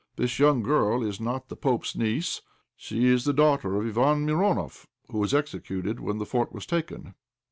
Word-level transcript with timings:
This 0.15 0.39
young 0.39 0.63
girl 0.63 1.03
is 1.03 1.21
not 1.21 1.47
the 1.49 1.55
pope's 1.55 1.95
niece; 1.95 2.41
she 2.75 3.05
is 3.05 3.23
the 3.23 3.33
daughter 3.35 3.75
of 3.77 3.83
Iván 3.85 4.25
Mironoff, 4.25 4.87
who 5.11 5.19
was 5.19 5.31
executed 5.31 5.99
when 5.99 6.17
the 6.17 6.25
fort 6.25 6.51
was 6.51 6.65
taken." 6.65 7.13